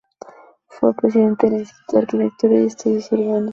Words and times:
Fue 0.65 0.95
presidente 0.95 1.47
del 1.47 1.59
Instituto 1.59 1.95
de 1.95 1.99
Arquitectura 2.23 2.59
y 2.59 2.65
Estudios 2.65 3.11
Urbanos. 3.11 3.49